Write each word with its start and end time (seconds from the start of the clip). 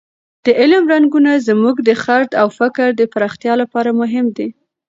د 0.45 0.47
علم 0.59 0.83
رنګونه 0.93 1.31
زموږ 1.47 1.75
د 1.87 1.89
خرد 2.03 2.31
او 2.41 2.47
فکر 2.59 2.87
د 2.95 3.01
پراختیا 3.13 3.53
لپاره 3.61 3.89
مهم 4.01 4.25
دي. 4.37 4.47